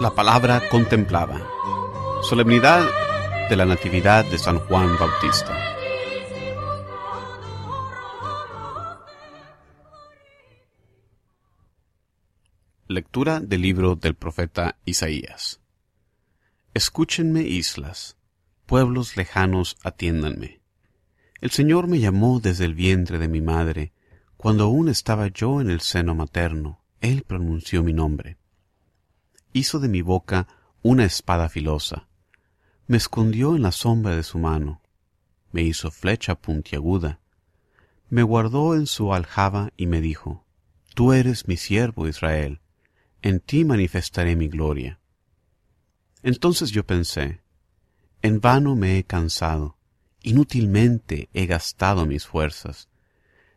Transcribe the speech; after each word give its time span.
La 0.00 0.14
palabra 0.14 0.62
contemplaba. 0.70 1.44
Solemnidad 2.22 2.88
de 3.50 3.56
la 3.56 3.64
Natividad 3.64 4.24
de 4.24 4.38
San 4.38 4.60
Juan 4.60 4.96
Bautista. 4.96 5.58
Lectura 12.86 13.40
del 13.40 13.60
libro 13.60 13.96
del 13.96 14.14
profeta 14.14 14.76
Isaías. 14.84 15.60
Escúchenme 16.74 17.42
islas, 17.42 18.16
pueblos 18.66 19.16
lejanos 19.16 19.76
atiéndanme. 19.82 20.60
El 21.40 21.50
Señor 21.50 21.88
me 21.88 21.98
llamó 21.98 22.38
desde 22.38 22.66
el 22.66 22.74
vientre 22.74 23.18
de 23.18 23.26
mi 23.26 23.40
madre, 23.40 23.92
cuando 24.36 24.62
aún 24.62 24.88
estaba 24.90 25.26
yo 25.26 25.60
en 25.60 25.70
el 25.70 25.80
seno 25.80 26.14
materno, 26.14 26.84
Él 27.00 27.24
pronunció 27.26 27.82
mi 27.82 27.92
nombre. 27.92 28.38
Hizo 29.58 29.80
de 29.80 29.88
mi 29.88 30.02
boca 30.02 30.46
una 30.82 31.04
espada 31.04 31.48
filosa, 31.48 32.06
me 32.86 32.96
escondió 32.96 33.56
en 33.56 33.62
la 33.62 33.72
sombra 33.72 34.14
de 34.14 34.22
su 34.22 34.38
mano, 34.38 34.80
me 35.50 35.62
hizo 35.62 35.90
flecha 35.90 36.36
puntiaguda, 36.36 37.18
me 38.08 38.22
guardó 38.22 38.76
en 38.76 38.86
su 38.86 39.12
aljaba 39.12 39.72
y 39.76 39.86
me 39.86 40.00
dijo, 40.00 40.44
Tú 40.94 41.12
eres 41.12 41.48
mi 41.48 41.56
siervo 41.56 42.06
Israel, 42.06 42.60
en 43.20 43.40
ti 43.40 43.64
manifestaré 43.64 44.36
mi 44.36 44.46
gloria. 44.46 45.00
Entonces 46.22 46.70
yo 46.70 46.86
pensé, 46.86 47.40
en 48.22 48.40
vano 48.40 48.76
me 48.76 48.96
he 48.96 49.02
cansado, 49.02 49.76
inútilmente 50.22 51.30
he 51.34 51.46
gastado 51.46 52.06
mis 52.06 52.24
fuerzas. 52.28 52.88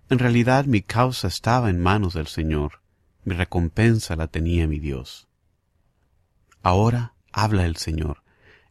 En 0.10 0.18
realidad 0.18 0.66
mi 0.66 0.82
causa 0.82 1.28
estaba 1.28 1.70
en 1.70 1.80
manos 1.80 2.16
del 2.16 2.26
Señor, 2.26 2.82
mi 3.24 3.36
recompensa 3.36 4.16
la 4.16 4.26
tenía 4.26 4.68
mi 4.68 4.80
Dios. 4.80 5.28
Ahora 6.64 7.14
habla 7.32 7.66
el 7.66 7.76
Señor, 7.78 8.24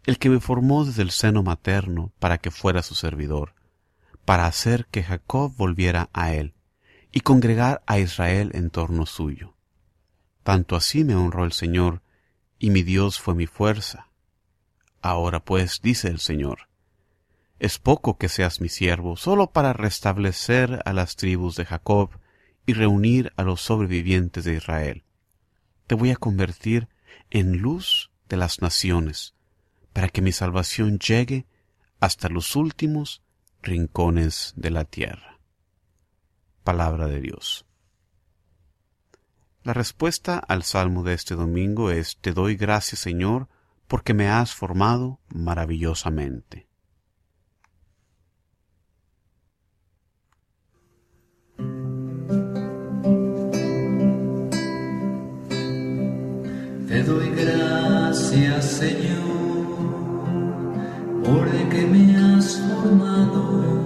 el 0.04 0.18
que 0.18 0.30
me 0.30 0.40
formó 0.40 0.84
desde 0.84 1.02
el 1.02 1.10
seno 1.10 1.42
materno 1.42 2.12
para 2.18 2.38
que 2.38 2.50
fuera 2.50 2.82
su 2.82 2.94
servidor, 2.94 3.54
para 4.24 4.46
hacer 4.46 4.86
que 4.86 5.02
Jacob 5.02 5.52
volviera 5.56 6.08
a 6.12 6.32
él 6.32 6.54
y 7.12 7.20
congregar 7.20 7.82
a 7.86 7.98
Israel 7.98 8.50
en 8.54 8.70
torno 8.70 9.06
suyo. 9.06 9.54
Tanto 10.42 10.76
así 10.76 11.04
me 11.04 11.14
honró 11.14 11.44
el 11.44 11.52
Señor, 11.52 12.02
y 12.58 12.70
mi 12.70 12.82
Dios 12.82 13.18
fue 13.18 13.34
mi 13.34 13.46
fuerza. 13.46 14.08
Ahora 15.02 15.40
pues, 15.40 15.80
dice 15.82 16.08
el 16.08 16.20
Señor, 16.20 16.68
es 17.58 17.78
poco 17.78 18.16
que 18.16 18.28
seas 18.28 18.60
mi 18.60 18.68
siervo, 18.68 19.16
solo 19.16 19.50
para 19.50 19.72
restablecer 19.72 20.80
a 20.84 20.92
las 20.92 21.16
tribus 21.16 21.56
de 21.56 21.66
Jacob 21.66 22.10
y 22.66 22.72
reunir 22.72 23.32
a 23.36 23.42
los 23.42 23.60
sobrevivientes 23.60 24.44
de 24.44 24.54
Israel. 24.54 25.04
Te 25.86 25.94
voy 25.94 26.10
a 26.10 26.16
convertir 26.16 26.88
en 27.30 27.58
luz 27.58 28.10
de 28.28 28.36
las 28.36 28.62
naciones, 28.62 29.34
para 29.92 30.08
que 30.08 30.22
mi 30.22 30.32
salvación 30.32 30.98
llegue 30.98 31.46
hasta 32.00 32.28
los 32.28 32.56
últimos 32.56 33.22
rincones 33.62 34.54
de 34.56 34.70
la 34.70 34.84
tierra. 34.84 35.38
Palabra 36.64 37.06
de 37.06 37.20
Dios. 37.20 37.66
La 39.62 39.74
respuesta 39.74 40.38
al 40.38 40.62
salmo 40.62 41.02
de 41.02 41.12
este 41.14 41.34
domingo 41.34 41.90
es 41.90 42.16
Te 42.18 42.32
doy 42.32 42.56
gracias 42.56 43.00
Señor 43.00 43.48
porque 43.88 44.14
me 44.14 44.28
has 44.28 44.54
formado 44.54 45.20
maravillosamente. 45.28 46.69
Te 56.90 57.02
doy 57.04 57.30
gracias 57.30 58.64
Señor 58.64 59.30
porque 61.24 61.86
me 61.86 62.16
has 62.16 62.56
formado 62.58 63.80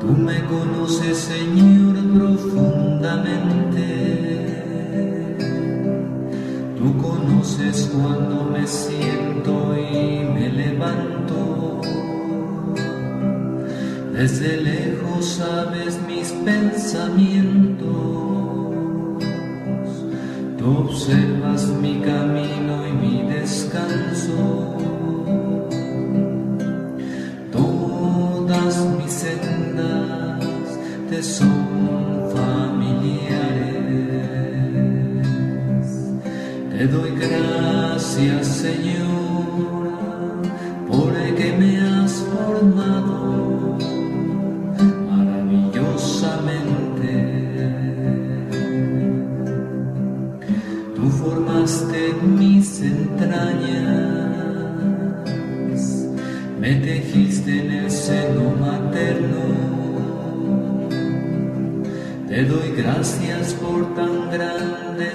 Tú 0.00 0.16
me 0.16 0.42
conoces, 0.44 1.18
Señor, 1.18 1.94
profundamente. 2.14 3.86
Tú 6.78 6.96
conoces 6.96 7.90
cuando 7.94 8.44
me 8.44 8.66
siento 8.66 9.76
y 9.76 10.24
me 10.24 10.48
levanto. 10.48 11.80
Desde 14.12 14.56
lejos 14.56 14.99
sabes 15.22 15.98
mis 16.06 16.32
pensamientos. 16.44 17.88
Tú 20.58 20.78
observas 20.78 21.66
mi 21.68 22.00
camino 22.00 22.86
y 22.86 22.92
mi 22.92 23.22
descanso. 23.30 24.70
son 31.22 32.32
familiares. 32.34 33.20
Te 36.70 36.86
doy 36.86 37.10
gracias, 37.16 38.46
Señor, 38.46 39.39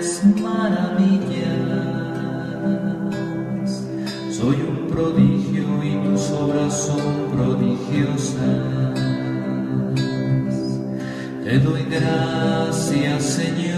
grandes 0.06 0.24
maravillas. 0.42 1.56
Soy 4.32 4.56
un 4.62 4.88
prodigio 4.88 5.84
y 5.84 5.98
tus 6.04 6.30
obras 6.32 6.74
son 6.86 7.32
prodigiosas. 7.32 8.96
Te 11.44 11.60
doy 11.60 11.84
gracias, 11.90 13.24
Señor, 13.24 13.75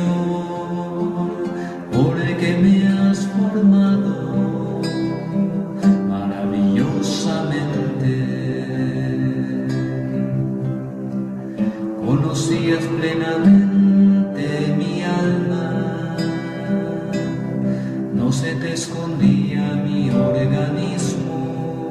no 18.27 18.33
se 18.33 18.53
te 18.55 18.73
escondía 18.73 19.61
mi 19.87 20.09
organismo, 20.09 21.87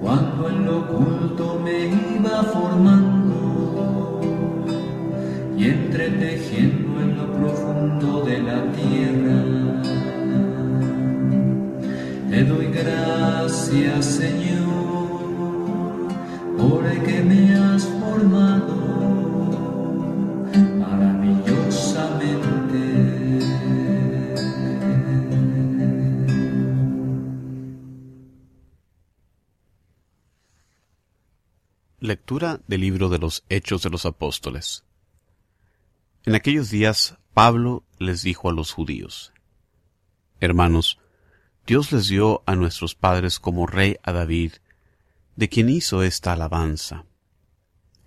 cuando 0.00 0.48
en 0.48 0.64
lo 0.64 0.78
oculto 0.82 1.60
me 1.64 1.86
iba 2.16 2.44
formando 2.54 4.20
y 5.58 5.64
entretejiendo 5.64 7.00
en 7.00 7.16
lo 7.16 7.32
profundo 7.32 8.20
de 8.24 8.38
la 8.38 8.62
tierra. 8.70 9.38
Te 12.30 12.44
doy 12.44 12.66
gracias, 12.66 14.04
Señor 14.04 14.35
Lectura 32.06 32.60
del 32.68 32.82
libro 32.82 33.08
de 33.08 33.18
los 33.18 33.42
Hechos 33.48 33.82
de 33.82 33.90
los 33.90 34.06
Apóstoles. 34.06 34.84
En 36.24 36.36
aquellos 36.36 36.70
días 36.70 37.16
Pablo 37.34 37.82
les 37.98 38.22
dijo 38.22 38.48
a 38.48 38.52
los 38.52 38.70
judíos, 38.70 39.32
Hermanos, 40.38 41.00
Dios 41.66 41.90
les 41.90 42.06
dio 42.06 42.44
a 42.46 42.54
nuestros 42.54 42.94
padres 42.94 43.40
como 43.40 43.66
rey 43.66 43.96
a 44.04 44.12
David, 44.12 44.52
de 45.34 45.48
quien 45.48 45.68
hizo 45.68 46.04
esta 46.04 46.34
alabanza. 46.34 47.06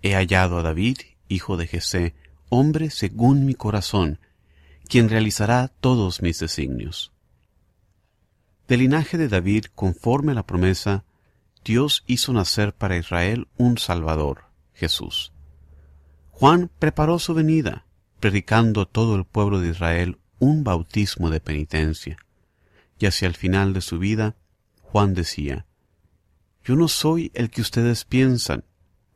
He 0.00 0.14
hallado 0.14 0.56
a 0.56 0.62
David, 0.62 0.96
hijo 1.28 1.58
de 1.58 1.66
Jesé, 1.66 2.14
hombre 2.48 2.88
según 2.88 3.44
mi 3.44 3.52
corazón, 3.52 4.18
quien 4.88 5.10
realizará 5.10 5.68
todos 5.68 6.22
mis 6.22 6.38
designios. 6.38 7.12
Del 8.66 8.80
linaje 8.80 9.18
de 9.18 9.28
David, 9.28 9.66
conforme 9.74 10.32
a 10.32 10.36
la 10.36 10.46
promesa, 10.46 11.04
Dios 11.64 12.04
hizo 12.06 12.32
nacer 12.32 12.74
para 12.74 12.96
Israel 12.96 13.48
un 13.56 13.78
Salvador, 13.78 14.44
Jesús. 14.72 15.32
Juan 16.30 16.70
preparó 16.78 17.18
su 17.18 17.34
venida, 17.34 17.86
predicando 18.18 18.80
a 18.80 18.86
todo 18.86 19.16
el 19.16 19.24
pueblo 19.24 19.60
de 19.60 19.68
Israel 19.68 20.18
un 20.38 20.64
bautismo 20.64 21.28
de 21.28 21.40
penitencia. 21.40 22.16
Y 22.98 23.06
hacia 23.06 23.28
el 23.28 23.34
final 23.34 23.74
de 23.74 23.82
su 23.82 23.98
vida, 23.98 24.36
Juan 24.80 25.14
decía, 25.14 25.66
Yo 26.64 26.76
no 26.76 26.88
soy 26.88 27.30
el 27.34 27.50
que 27.50 27.60
ustedes 27.60 28.04
piensan, 28.04 28.64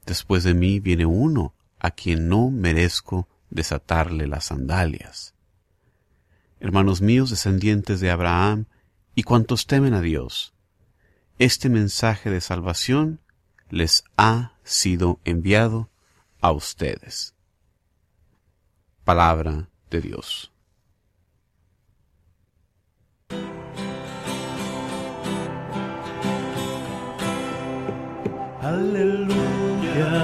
después 0.07 0.45
de 0.45 0.55
mí 0.55 0.81
viene 0.81 1.07
uno 1.07 1.55
a 1.79 1.91
quien 1.91 2.29
no 2.29 2.51
merezco 2.51 3.29
desatarle 3.51 4.27
las 4.27 4.47
sandalias. 4.47 5.35
Hermanos 6.61 7.01
míos, 7.01 7.31
descendientes 7.31 8.01
de 8.01 8.11
Abraham, 8.11 8.67
y 9.15 9.23
cuantos 9.23 9.67
temen 9.67 9.95
a 9.95 10.01
Dios, 10.01 10.55
este 11.39 11.69
mensaje 11.69 12.31
de 12.31 12.41
salvación 12.41 13.21
les 13.71 14.05
ha 14.17 14.53
sido 14.63 15.21
enviado 15.25 15.91
a 16.41 16.53
ustedes. 16.53 17.35
Palabra 19.05 19.69
de 19.91 20.01
Dios. 20.01 20.51
Aleluya. 28.63 30.24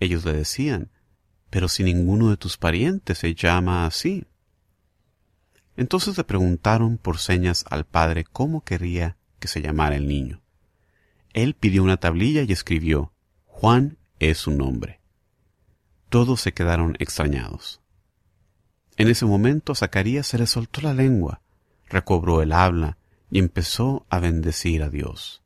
Ellos 0.00 0.24
le 0.24 0.32
decían, 0.32 0.90
pero 1.50 1.68
si 1.68 1.84
ninguno 1.84 2.30
de 2.30 2.36
tus 2.36 2.56
parientes 2.56 3.18
se 3.18 3.34
llama 3.34 3.86
así. 3.86 4.26
Entonces 5.76 6.16
le 6.16 6.24
preguntaron 6.24 6.98
por 6.98 7.18
señas 7.18 7.64
al 7.70 7.84
padre 7.84 8.24
cómo 8.24 8.64
quería 8.64 9.16
que 9.38 9.48
se 9.48 9.62
llamara 9.62 9.96
el 9.96 10.08
niño. 10.08 10.42
Él 11.32 11.54
pidió 11.54 11.82
una 11.82 11.96
tablilla 11.96 12.42
y 12.42 12.52
escribió, 12.52 13.12
Juan 13.46 13.98
es 14.18 14.38
su 14.38 14.50
nombre. 14.52 15.00
Todos 16.08 16.40
se 16.40 16.52
quedaron 16.52 16.96
extrañados. 16.98 17.80
En 18.96 19.08
ese 19.08 19.26
momento 19.26 19.74
Zacarías 19.74 20.26
se 20.28 20.38
le 20.38 20.46
soltó 20.46 20.80
la 20.80 20.94
lengua, 20.94 21.40
recobró 21.88 22.40
el 22.42 22.52
habla 22.52 22.98
y 23.30 23.40
empezó 23.40 24.06
a 24.08 24.20
bendecir 24.20 24.82
a 24.82 24.90
Dios. 24.90 25.42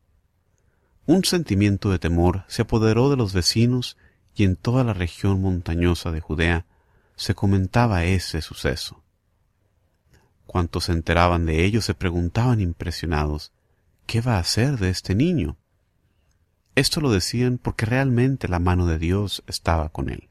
Un 1.06 1.24
sentimiento 1.24 1.90
de 1.90 1.98
temor 1.98 2.44
se 2.48 2.62
apoderó 2.62 3.08
de 3.08 3.16
los 3.16 3.32
vecinos 3.32 3.96
y 4.38 4.44
en 4.44 4.54
toda 4.54 4.84
la 4.84 4.94
región 4.94 5.42
montañosa 5.42 6.12
de 6.12 6.20
Judea 6.20 6.64
se 7.16 7.34
comentaba 7.34 8.04
ese 8.04 8.40
suceso. 8.40 9.02
Cuantos 10.46 10.84
se 10.84 10.92
enteraban 10.92 11.44
de 11.44 11.64
ello 11.64 11.82
se 11.82 11.92
preguntaban 11.92 12.60
impresionados, 12.60 13.50
¿qué 14.06 14.20
va 14.20 14.36
a 14.36 14.38
hacer 14.38 14.78
de 14.78 14.90
este 14.90 15.16
niño? 15.16 15.56
Esto 16.76 17.00
lo 17.00 17.10
decían 17.10 17.58
porque 17.58 17.84
realmente 17.84 18.46
la 18.46 18.60
mano 18.60 18.86
de 18.86 19.00
Dios 19.00 19.42
estaba 19.48 19.88
con 19.88 20.08
él. 20.08 20.28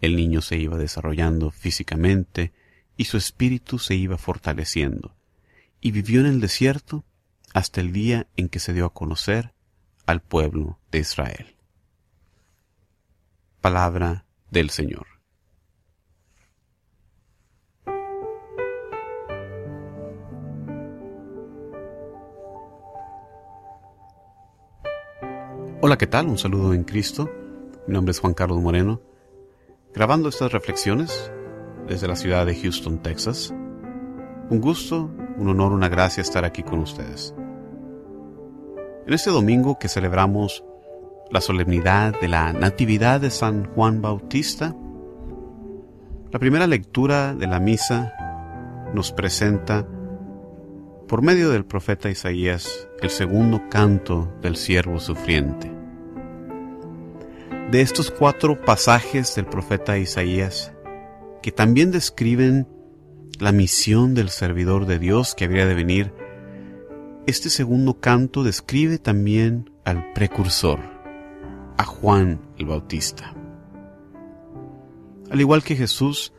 El 0.00 0.14
niño 0.14 0.40
se 0.40 0.56
iba 0.56 0.78
desarrollando 0.78 1.50
físicamente 1.50 2.52
y 2.96 3.06
su 3.06 3.16
espíritu 3.16 3.80
se 3.80 3.96
iba 3.96 4.16
fortaleciendo, 4.16 5.16
y 5.80 5.90
vivió 5.90 6.20
en 6.20 6.26
el 6.26 6.40
desierto 6.40 7.04
hasta 7.52 7.80
el 7.80 7.92
día 7.92 8.28
en 8.36 8.48
que 8.48 8.60
se 8.60 8.72
dio 8.72 8.86
a 8.86 8.94
conocer 8.94 9.54
al 10.06 10.22
pueblo 10.22 10.78
de 10.92 11.00
Israel. 11.00 11.56
Palabra 13.60 14.24
del 14.50 14.70
Señor. 14.70 15.06
Hola, 25.82 25.98
¿qué 25.98 26.06
tal? 26.06 26.28
Un 26.28 26.38
saludo 26.38 26.72
en 26.72 26.84
Cristo. 26.84 27.28
Mi 27.86 27.92
nombre 27.92 28.12
es 28.12 28.20
Juan 28.20 28.32
Carlos 28.32 28.62
Moreno, 28.62 29.02
grabando 29.92 30.30
estas 30.30 30.52
reflexiones 30.52 31.30
desde 31.86 32.08
la 32.08 32.16
ciudad 32.16 32.46
de 32.46 32.58
Houston, 32.58 33.02
Texas. 33.02 33.50
Un 33.50 34.58
gusto, 34.62 35.10
un 35.36 35.48
honor, 35.48 35.72
una 35.72 35.90
gracia 35.90 36.22
estar 36.22 36.46
aquí 36.46 36.62
con 36.62 36.78
ustedes. 36.78 37.34
En 39.06 39.12
este 39.12 39.28
domingo 39.28 39.78
que 39.78 39.88
celebramos 39.88 40.64
la 41.30 41.40
solemnidad 41.40 42.20
de 42.20 42.28
la 42.28 42.52
Natividad 42.52 43.20
de 43.20 43.30
San 43.30 43.64
Juan 43.66 44.02
Bautista, 44.02 44.74
la 46.32 46.38
primera 46.38 46.66
lectura 46.66 47.34
de 47.34 47.46
la 47.46 47.60
misa 47.60 48.12
nos 48.94 49.12
presenta, 49.12 49.86
por 51.06 51.22
medio 51.22 51.50
del 51.50 51.64
profeta 51.64 52.10
Isaías, 52.10 52.88
el 53.00 53.10
segundo 53.10 53.62
canto 53.68 54.32
del 54.42 54.56
siervo 54.56 54.98
sufriente. 54.98 55.70
De 57.70 57.80
estos 57.80 58.10
cuatro 58.10 58.60
pasajes 58.60 59.34
del 59.36 59.46
profeta 59.46 59.98
Isaías, 59.98 60.72
que 61.42 61.52
también 61.52 61.92
describen 61.92 62.66
la 63.38 63.52
misión 63.52 64.14
del 64.14 64.30
servidor 64.30 64.86
de 64.86 64.98
Dios 64.98 65.34
que 65.34 65.44
habría 65.44 65.66
de 65.66 65.74
venir, 65.74 66.12
este 67.26 67.50
segundo 67.50 68.00
canto 68.00 68.42
describe 68.42 68.98
también 68.98 69.70
al 69.84 70.12
precursor, 70.12 70.99
a 71.80 71.84
Juan 71.84 72.38
el 72.58 72.66
Bautista. 72.66 73.34
Al 75.30 75.40
igual 75.40 75.64
que 75.64 75.76
Jesús, 75.76 76.34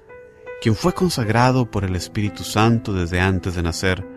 quien 0.62 0.76
fue 0.76 0.94
consagrado 0.94 1.72
por 1.72 1.84
el 1.84 1.96
Espíritu 1.96 2.44
Santo 2.44 2.94
desde 2.94 3.20
antes 3.20 3.56
de 3.56 3.64
nacer, 3.64 4.08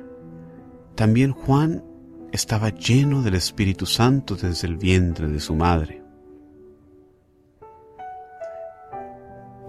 también 0.94 1.32
Juan 1.32 1.82
estaba 2.30 2.68
lleno 2.68 3.22
del 3.22 3.36
Espíritu 3.36 3.86
Santo 3.86 4.36
desde 4.36 4.68
el 4.68 4.76
vientre 4.76 5.28
de 5.28 5.40
su 5.40 5.54
madre. 5.54 6.02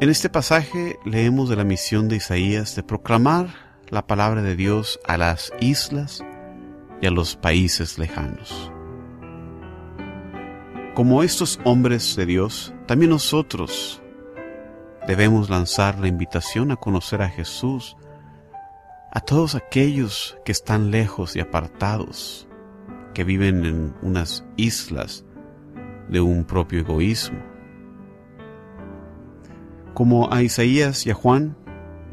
En 0.01 0.09
este 0.09 0.29
pasaje 0.29 0.99
leemos 1.05 1.47
de 1.47 1.55
la 1.55 1.63
misión 1.63 2.09
de 2.09 2.17
Isaías 2.17 2.75
de 2.75 2.83
proclamar 2.83 3.47
la 3.87 4.05
palabra 4.05 4.41
de 4.41 4.57
Dios 4.57 4.99
a 5.07 5.17
las 5.17 5.53
islas 5.61 6.21
y 7.01 7.07
a 7.07 7.11
los 7.11 7.37
países 7.37 7.97
lejanos. 7.97 8.74
Como 10.95 11.23
estos 11.23 11.59
hombres 11.65 12.15
de 12.15 12.25
Dios, 12.25 12.73
también 12.85 13.11
nosotros 13.11 14.01
debemos 15.05 15.49
lanzar 15.49 15.99
la 15.99 16.07
invitación 16.07 16.71
a 16.71 16.77
conocer 16.77 17.21
a 17.21 17.27
Jesús 17.27 17.97
a 19.11 19.19
todos 19.19 19.55
aquellos 19.55 20.37
que 20.45 20.53
están 20.53 20.91
lejos 20.91 21.35
y 21.35 21.41
apartados, 21.41 22.47
que 23.13 23.25
viven 23.25 23.65
en 23.65 23.93
unas 24.03 24.45
islas 24.55 25.25
de 26.07 26.21
un 26.21 26.45
propio 26.45 26.79
egoísmo. 26.79 27.39
Como 29.93 30.31
a 30.33 30.43
Isaías 30.43 31.05
y 31.05 31.11
a 31.11 31.13
Juan, 31.13 31.57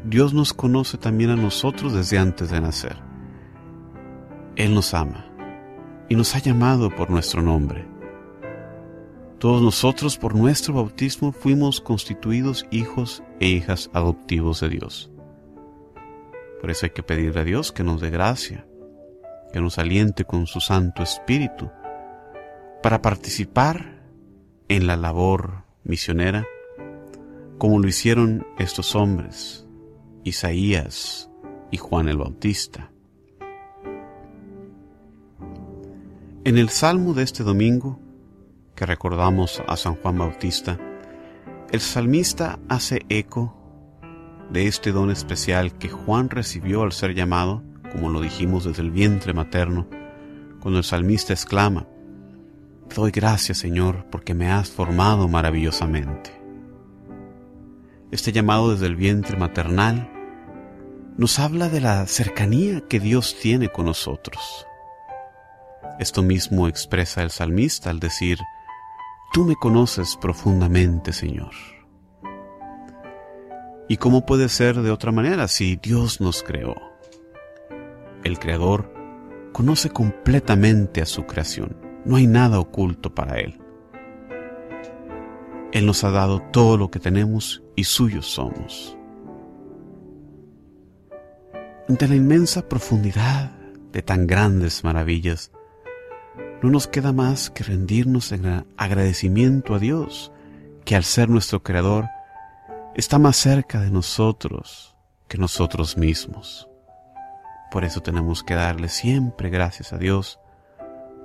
Dios 0.03 0.33
nos 0.33 0.53
conoce 0.53 0.97
también 0.97 1.29
a 1.29 1.37
nosotros 1.37 1.93
desde 1.93 2.17
antes 2.17 2.49
de 2.49 2.59
nacer. 2.59 2.97
Él 4.57 4.75
nos 4.75 4.93
ama 4.93 5.25
y 6.09 6.15
nos 6.17 6.35
ha 6.35 6.39
llamado 6.39 6.93
por 6.93 7.09
nuestro 7.09 7.41
nombre. 7.41 7.92
Todos 9.43 9.61
nosotros 9.61 10.17
por 10.17 10.35
nuestro 10.35 10.73
bautismo 10.73 11.33
fuimos 11.33 11.81
constituidos 11.81 12.65
hijos 12.71 13.21
e 13.41 13.49
hijas 13.49 13.89
adoptivos 13.91 14.61
de 14.61 14.69
Dios. 14.69 15.11
Por 16.61 16.71
eso 16.71 16.85
hay 16.85 16.91
que 16.91 17.03
pedirle 17.03 17.41
a 17.41 17.43
Dios 17.43 17.73
que 17.73 17.83
nos 17.83 17.99
dé 17.99 18.09
gracia, 18.09 18.65
que 19.51 19.59
nos 19.59 19.79
aliente 19.79 20.23
con 20.23 20.47
su 20.47 20.61
Santo 20.61 21.03
Espíritu, 21.03 21.69
para 22.81 23.01
participar 23.01 24.05
en 24.69 24.87
la 24.87 24.95
labor 24.95 25.65
misionera, 25.83 26.47
como 27.57 27.79
lo 27.79 27.87
hicieron 27.89 28.47
estos 28.59 28.95
hombres, 28.95 29.67
Isaías 30.23 31.29
y 31.69 31.75
Juan 31.75 32.07
el 32.07 32.15
Bautista. 32.15 32.93
En 36.45 36.57
el 36.57 36.69
Salmo 36.69 37.13
de 37.13 37.23
este 37.23 37.43
domingo, 37.43 37.99
que 38.75 38.85
recordamos 38.85 39.61
a 39.67 39.77
San 39.77 39.95
Juan 39.95 40.17
Bautista, 40.17 40.77
el 41.71 41.79
salmista 41.79 42.59
hace 42.69 43.05
eco 43.09 43.55
de 44.49 44.67
este 44.67 44.91
don 44.91 45.11
especial 45.11 45.77
que 45.77 45.89
Juan 45.89 46.29
recibió 46.29 46.83
al 46.83 46.91
ser 46.91 47.13
llamado, 47.13 47.63
como 47.91 48.09
lo 48.09 48.21
dijimos 48.21 48.65
desde 48.65 48.81
el 48.81 48.91
vientre 48.91 49.33
materno, 49.33 49.87
cuando 50.59 50.79
el 50.79 50.83
salmista 50.83 51.33
exclama, 51.33 51.87
Doy 52.95 53.11
gracias 53.11 53.57
Señor 53.57 54.05
porque 54.11 54.35
me 54.35 54.51
has 54.51 54.69
formado 54.69 55.27
maravillosamente. 55.27 56.31
Este 58.11 58.31
llamado 58.31 58.71
desde 58.71 58.85
el 58.85 58.95
vientre 58.95 59.35
maternal 59.37 60.11
nos 61.17 61.39
habla 61.39 61.69
de 61.69 61.81
la 61.81 62.05
cercanía 62.05 62.81
que 62.87 62.99
Dios 62.99 63.35
tiene 63.41 63.69
con 63.69 63.85
nosotros. 63.85 64.67
Esto 65.99 66.21
mismo 66.21 66.67
expresa 66.67 67.23
el 67.23 67.31
salmista 67.31 67.89
al 67.89 67.99
decir, 67.99 68.37
Tú 69.33 69.45
me 69.45 69.55
conoces 69.55 70.15
profundamente, 70.15 71.11
Señor. 71.11 71.49
¿Y 73.89 73.97
cómo 73.97 74.27
puede 74.27 74.47
ser 74.47 74.79
de 74.83 74.91
otra 74.91 75.11
manera 75.11 75.47
si 75.47 75.75
Dios 75.75 76.21
nos 76.21 76.43
creó? 76.43 76.75
El 78.23 78.37
Creador 78.37 78.93
conoce 79.51 79.89
completamente 79.89 81.01
a 81.01 81.07
su 81.07 81.25
creación. 81.25 81.75
No 82.05 82.17
hay 82.17 82.27
nada 82.27 82.59
oculto 82.59 83.15
para 83.15 83.39
Él. 83.39 83.59
Él 85.71 85.87
nos 85.87 86.03
ha 86.03 86.11
dado 86.11 86.39
todo 86.39 86.77
lo 86.77 86.91
que 86.91 86.99
tenemos 86.99 87.63
y 87.75 87.85
suyos 87.85 88.27
somos. 88.27 88.95
Ante 91.89 92.07
la 92.07 92.13
inmensa 92.13 92.69
profundidad 92.69 93.51
de 93.91 94.03
tan 94.03 94.27
grandes 94.27 94.83
maravillas, 94.83 95.51
no 96.63 96.69
nos 96.69 96.87
queda 96.87 97.11
más 97.11 97.49
que 97.49 97.65
rendirnos 97.65 98.31
en 98.31 98.65
agradecimiento 98.77 99.75
a 99.75 99.79
Dios, 99.79 100.31
que 100.85 100.95
al 100.95 101.03
ser 101.03 101.27
nuestro 101.27 101.61
Creador, 101.61 102.05
está 102.95 103.19
más 103.19 103.35
cerca 103.35 103.81
de 103.81 103.91
nosotros 103.91 104.95
que 105.27 105.37
nosotros 105.37 105.97
mismos. 105.97 106.69
Por 107.69 107.83
eso 107.83 108.01
tenemos 108.01 108.43
que 108.43 108.55
darle 108.55 108.87
siempre 108.87 109.49
gracias 109.49 109.91
a 109.91 109.97
Dios 109.97 110.39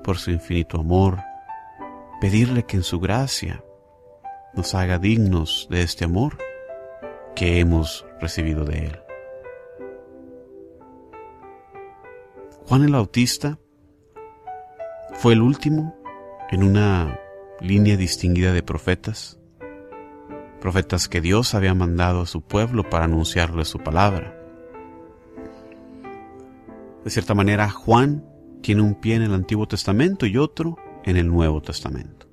por 0.02 0.18
su 0.18 0.32
infinito 0.32 0.80
amor, 0.80 1.20
pedirle 2.20 2.64
que 2.64 2.76
en 2.76 2.82
su 2.82 2.98
gracia 2.98 3.62
nos 4.54 4.74
haga 4.74 4.98
dignos 4.98 5.68
de 5.70 5.82
este 5.82 6.04
amor 6.04 6.36
que 7.36 7.60
hemos 7.60 8.04
recibido 8.20 8.64
de 8.64 8.86
Él. 8.86 9.00
Juan 12.66 12.82
el 12.82 12.92
Bautista 12.92 13.58
fue 15.18 15.32
el 15.32 15.42
último 15.42 15.96
en 16.48 16.62
una 16.62 17.18
línea 17.60 17.96
distinguida 17.96 18.52
de 18.52 18.62
profetas, 18.62 19.36
profetas 20.60 21.08
que 21.08 21.20
Dios 21.20 21.54
había 21.54 21.74
mandado 21.74 22.20
a 22.20 22.26
su 22.26 22.40
pueblo 22.40 22.88
para 22.88 23.06
anunciarle 23.06 23.64
su 23.64 23.80
palabra. 23.80 24.40
De 27.02 27.10
cierta 27.10 27.34
manera, 27.34 27.68
Juan 27.68 28.24
tiene 28.62 28.82
un 28.82 28.94
pie 28.94 29.16
en 29.16 29.22
el 29.22 29.34
Antiguo 29.34 29.66
Testamento 29.66 30.24
y 30.24 30.36
otro 30.36 30.76
en 31.02 31.16
el 31.16 31.26
Nuevo 31.26 31.60
Testamento. 31.62 32.28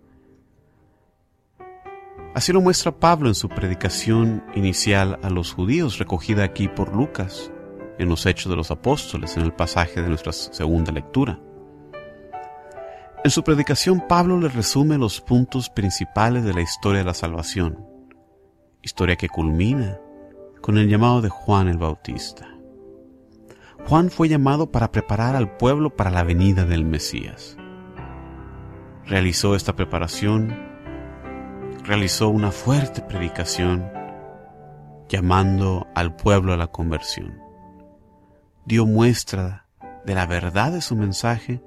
Así 2.36 2.54
lo 2.54 2.62
muestra 2.62 3.00
Pablo 3.00 3.30
en 3.30 3.36
su 3.36 3.50
predicación 3.50 4.44
inicial 4.54 5.18
a 5.24 5.32
los 5.32 5.54
judíos, 5.54 5.98
recogida 5.98 6.44
aquí 6.44 6.68
por 6.68 6.96
Lucas, 6.96 7.51
en 7.98 8.10
los 8.10 8.27
Hechos 8.27 8.51
de 8.51 8.58
los 8.58 8.70
Apóstoles, 8.70 9.38
en 9.38 9.44
el 9.44 9.54
pasaje 9.54 10.04
de 10.04 10.10
nuestra 10.10 10.34
segunda 10.34 10.92
lectura. 10.92 11.39
En 13.25 13.32
su 13.32 13.44
predicación 13.44 14.03
Pablo 14.08 14.39
le 14.39 14.50
resume 14.50 15.00
los 15.00 15.20
puntos 15.20 15.72
principales 15.72 16.44
de 16.44 16.53
la 16.53 16.62
historia 16.62 17.00
de 17.00 17.05
la 17.05 17.15
salvación, 17.15 17.84
historia 18.84 19.15
que 19.15 19.29
culmina 19.29 19.98
con 20.62 20.77
el 20.77 20.88
llamado 20.88 21.22
de 21.22 21.29
Juan 21.29 21.67
el 21.67 21.79
Bautista. 21.79 22.48
Juan 23.88 24.12
fue 24.12 24.29
llamado 24.29 24.72
para 24.72 24.91
preparar 24.91 25.36
al 25.36 25.58
pueblo 25.58 25.96
para 25.96 26.12
la 26.12 26.22
venida 26.22 26.65
del 26.65 26.86
Mesías. 26.86 27.58
Realizó 29.08 29.55
esta 29.55 29.75
preparación, 29.75 30.55
realizó 31.84 32.29
una 32.29 32.51
fuerte 32.51 33.01
predicación 33.01 33.91
llamando 35.10 35.88
al 35.96 36.15
pueblo 36.15 36.53
a 36.53 36.58
la 36.58 36.67
conversión. 36.67 37.39
Dio 38.65 38.86
muestra 38.86 39.65
de 40.05 40.13
la 40.13 40.27
verdad 40.27 40.74
de 40.74 40.82
su 40.82 40.96
mensaje 40.96 41.63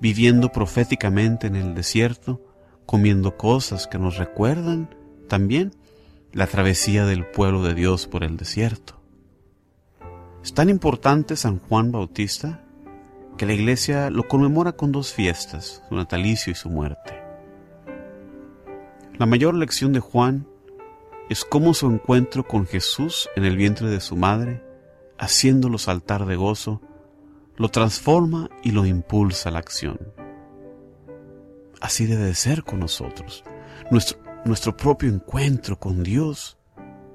viviendo 0.00 0.52
proféticamente 0.52 1.46
en 1.46 1.56
el 1.56 1.74
desierto, 1.74 2.40
comiendo 2.84 3.36
cosas 3.36 3.86
que 3.86 3.98
nos 3.98 4.16
recuerdan 4.16 4.94
también 5.28 5.72
la 6.32 6.46
travesía 6.46 7.06
del 7.06 7.26
pueblo 7.26 7.62
de 7.62 7.74
Dios 7.74 8.06
por 8.06 8.22
el 8.22 8.36
desierto. 8.36 9.00
Es 10.42 10.54
tan 10.54 10.68
importante 10.68 11.36
San 11.36 11.58
Juan 11.58 11.90
Bautista 11.90 12.62
que 13.36 13.46
la 13.46 13.54
iglesia 13.54 14.10
lo 14.10 14.28
conmemora 14.28 14.72
con 14.72 14.92
dos 14.92 15.12
fiestas, 15.12 15.82
su 15.88 15.94
natalicio 15.94 16.52
y 16.52 16.54
su 16.54 16.70
muerte. 16.70 17.22
La 19.18 19.26
mayor 19.26 19.54
lección 19.54 19.92
de 19.92 20.00
Juan 20.00 20.46
es 21.28 21.44
cómo 21.44 21.74
su 21.74 21.90
encuentro 21.90 22.46
con 22.46 22.66
Jesús 22.66 23.28
en 23.34 23.44
el 23.44 23.56
vientre 23.56 23.88
de 23.88 24.00
su 24.00 24.16
madre, 24.16 24.62
haciéndolo 25.18 25.78
saltar 25.78 26.26
de 26.26 26.36
gozo, 26.36 26.80
lo 27.56 27.68
transforma 27.68 28.50
y 28.62 28.72
lo 28.72 28.86
impulsa 28.86 29.48
a 29.48 29.52
la 29.52 29.58
acción. 29.58 29.98
Así 31.80 32.06
debe 32.06 32.24
de 32.24 32.34
ser 32.34 32.62
con 32.62 32.80
nosotros. 32.80 33.44
Nuestro, 33.90 34.18
nuestro 34.44 34.76
propio 34.76 35.08
encuentro 35.08 35.78
con 35.78 36.02
Dios 36.02 36.58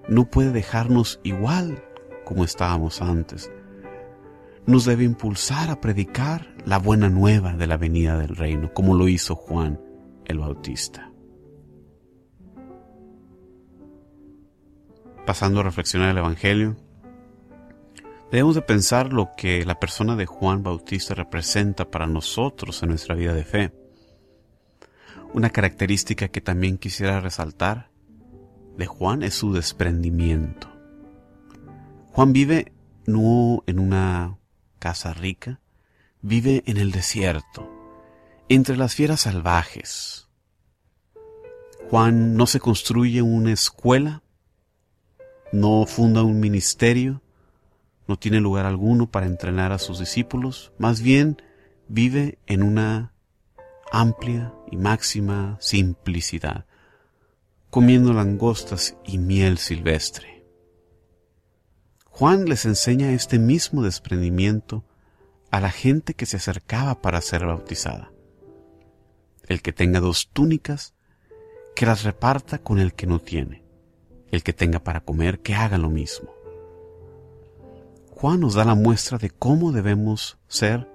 no 0.07 0.29
puede 0.29 0.51
dejarnos 0.51 1.19
igual 1.23 1.83
como 2.25 2.43
estábamos 2.43 3.01
antes. 3.01 3.51
Nos 4.65 4.85
debe 4.85 5.03
impulsar 5.03 5.69
a 5.69 5.81
predicar 5.81 6.55
la 6.65 6.77
buena 6.77 7.09
nueva 7.09 7.53
de 7.53 7.67
la 7.67 7.77
venida 7.77 8.17
del 8.17 8.35
reino, 8.35 8.73
como 8.73 8.95
lo 8.95 9.07
hizo 9.07 9.35
Juan 9.35 9.79
el 10.25 10.39
Bautista. 10.39 11.11
Pasando 15.25 15.59
a 15.59 15.63
reflexionar 15.63 16.09
el 16.09 16.17
Evangelio, 16.17 16.77
Debemos 18.31 18.55
de 18.55 18.61
pensar 18.61 19.11
lo 19.11 19.35
que 19.35 19.65
la 19.65 19.77
persona 19.77 20.15
de 20.15 20.25
Juan 20.25 20.63
Bautista 20.63 21.13
representa 21.13 21.91
para 21.91 22.07
nosotros 22.07 22.81
en 22.81 22.89
nuestra 22.89 23.13
vida 23.13 23.33
de 23.33 23.43
fe. 23.43 23.73
Una 25.33 25.49
característica 25.49 26.29
que 26.29 26.39
también 26.39 26.77
quisiera 26.77 27.19
resaltar 27.19 27.91
de 28.77 28.85
Juan 28.85 29.23
es 29.23 29.33
su 29.33 29.51
desprendimiento. 29.51 30.69
Juan 32.13 32.31
vive 32.31 32.71
no 33.05 33.63
en 33.67 33.79
una 33.79 34.37
casa 34.79 35.13
rica, 35.13 35.59
vive 36.21 36.63
en 36.67 36.77
el 36.77 36.91
desierto, 36.91 37.69
entre 38.47 38.77
las 38.77 38.95
fieras 38.95 39.21
salvajes. 39.21 40.29
Juan 41.89 42.37
no 42.37 42.47
se 42.47 42.61
construye 42.61 43.21
una 43.21 43.51
escuela, 43.51 44.23
no 45.51 45.85
funda 45.85 46.23
un 46.23 46.39
ministerio, 46.39 47.21
no 48.07 48.17
tiene 48.17 48.39
lugar 48.39 48.65
alguno 48.65 49.09
para 49.09 49.25
entrenar 49.25 49.71
a 49.71 49.79
sus 49.79 49.99
discípulos, 49.99 50.71
más 50.77 51.01
bien 51.01 51.41
vive 51.87 52.37
en 52.47 52.63
una 52.63 53.13
amplia 53.91 54.53
y 54.71 54.77
máxima 54.77 55.57
simplicidad, 55.59 56.65
comiendo 57.69 58.13
langostas 58.13 58.95
y 59.05 59.17
miel 59.17 59.57
silvestre. 59.57 60.45
Juan 62.05 62.45
les 62.45 62.65
enseña 62.65 63.11
este 63.11 63.39
mismo 63.39 63.83
desprendimiento 63.83 64.83
a 65.49 65.59
la 65.59 65.71
gente 65.71 66.13
que 66.13 66.25
se 66.25 66.37
acercaba 66.37 67.01
para 67.01 67.21
ser 67.21 67.45
bautizada. 67.45 68.11
El 69.47 69.61
que 69.61 69.73
tenga 69.73 69.99
dos 69.99 70.29
túnicas, 70.31 70.93
que 71.75 71.85
las 71.85 72.03
reparta 72.03 72.59
con 72.59 72.79
el 72.79 72.93
que 72.93 73.07
no 73.07 73.19
tiene. 73.19 73.63
El 74.31 74.43
que 74.43 74.53
tenga 74.53 74.79
para 74.79 75.01
comer, 75.01 75.39
que 75.39 75.55
haga 75.55 75.77
lo 75.77 75.89
mismo. 75.89 76.31
Juan 78.21 78.39
nos 78.39 78.53
da 78.53 78.63
la 78.65 78.75
muestra 78.75 79.17
de 79.17 79.31
cómo 79.31 79.71
debemos 79.71 80.37
ser 80.47 80.87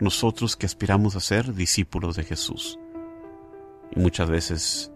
nosotros 0.00 0.56
que 0.56 0.66
aspiramos 0.66 1.14
a 1.14 1.20
ser 1.20 1.54
discípulos 1.54 2.16
de 2.16 2.24
Jesús. 2.24 2.80
Y 3.92 4.00
muchas 4.00 4.28
veces 4.28 4.90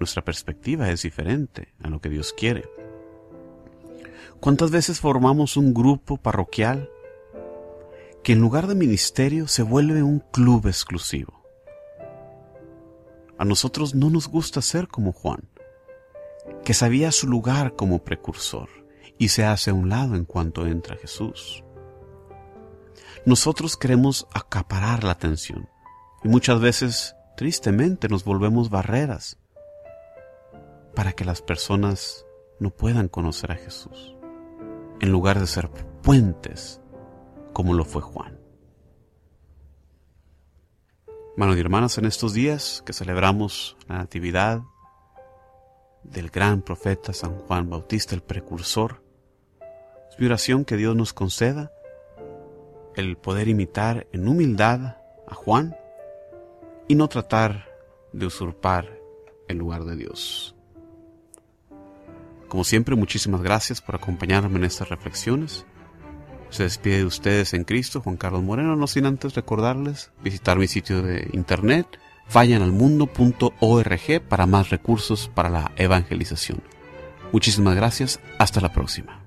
nuestra 0.00 0.24
perspectiva 0.24 0.90
es 0.90 1.02
diferente 1.02 1.72
a 1.84 1.88
lo 1.88 2.00
que 2.00 2.08
Dios 2.08 2.32
quiere. 2.32 2.68
¿Cuántas 4.40 4.72
veces 4.72 4.98
formamos 4.98 5.56
un 5.56 5.72
grupo 5.72 6.16
parroquial 6.16 6.90
que 8.24 8.32
en 8.32 8.40
lugar 8.40 8.66
de 8.66 8.74
ministerio 8.74 9.46
se 9.46 9.62
vuelve 9.62 10.02
un 10.02 10.18
club 10.18 10.66
exclusivo? 10.66 11.44
A 13.38 13.44
nosotros 13.44 13.94
no 13.94 14.10
nos 14.10 14.26
gusta 14.26 14.60
ser 14.62 14.88
como 14.88 15.12
Juan, 15.12 15.48
que 16.64 16.74
sabía 16.74 17.12
su 17.12 17.28
lugar 17.28 17.76
como 17.76 18.02
precursor 18.02 18.85
y 19.18 19.28
se 19.28 19.44
hace 19.44 19.70
a 19.70 19.74
un 19.74 19.88
lado 19.88 20.14
en 20.14 20.24
cuanto 20.24 20.66
entra 20.66 20.96
Jesús. 20.96 21.64
Nosotros 23.24 23.76
queremos 23.76 24.26
acaparar 24.32 25.04
la 25.04 25.12
atención 25.12 25.68
y 26.22 26.28
muchas 26.28 26.60
veces, 26.60 27.16
tristemente, 27.36 28.08
nos 28.08 28.24
volvemos 28.24 28.70
barreras 28.70 29.38
para 30.94 31.12
que 31.12 31.24
las 31.24 31.42
personas 31.42 32.24
no 32.58 32.70
puedan 32.70 33.08
conocer 33.08 33.52
a 33.52 33.56
Jesús, 33.56 34.16
en 35.00 35.12
lugar 35.12 35.40
de 35.40 35.46
ser 35.46 35.70
puentes 36.02 36.80
como 37.52 37.74
lo 37.74 37.84
fue 37.84 38.02
Juan. 38.02 38.38
Hermanos 41.32 41.56
y 41.56 41.60
hermanas, 41.60 41.98
en 41.98 42.06
estos 42.06 42.32
días 42.32 42.82
que 42.86 42.94
celebramos 42.94 43.76
la 43.88 43.98
Natividad 43.98 44.62
del 46.02 46.30
gran 46.30 46.62
profeta 46.62 47.12
San 47.12 47.36
Juan 47.40 47.68
Bautista, 47.68 48.14
el 48.14 48.22
precursor, 48.22 49.02
es 50.16 50.20
mi 50.20 50.26
oración 50.26 50.64
que 50.64 50.76
Dios 50.78 50.96
nos 50.96 51.12
conceda 51.12 51.70
el 52.94 53.18
poder 53.18 53.48
imitar 53.48 54.06
en 54.12 54.26
humildad 54.26 54.96
a 55.28 55.34
Juan 55.34 55.76
y 56.88 56.94
no 56.94 57.08
tratar 57.08 57.66
de 58.12 58.24
usurpar 58.24 58.98
el 59.46 59.58
lugar 59.58 59.84
de 59.84 59.96
Dios. 59.96 60.54
Como 62.48 62.64
siempre, 62.64 62.96
muchísimas 62.96 63.42
gracias 63.42 63.82
por 63.82 63.96
acompañarme 63.96 64.58
en 64.58 64.64
estas 64.64 64.88
reflexiones. 64.88 65.66
Se 66.48 66.62
despide 66.62 66.98
de 66.98 67.04
ustedes 67.04 67.52
en 67.52 67.64
Cristo, 67.64 68.00
Juan 68.00 68.16
Carlos 68.16 68.42
Moreno, 68.42 68.74
no 68.74 68.86
sin 68.86 69.04
antes 69.04 69.34
recordarles 69.34 70.12
visitar 70.22 70.56
mi 70.58 70.68
sitio 70.68 71.02
de 71.02 71.28
internet, 71.34 71.86
vayanalmundo.org 72.32 74.22
para 74.28 74.46
más 74.46 74.70
recursos 74.70 75.30
para 75.34 75.50
la 75.50 75.72
evangelización. 75.76 76.62
Muchísimas 77.32 77.74
gracias, 77.74 78.20
hasta 78.38 78.62
la 78.62 78.72
próxima. 78.72 79.25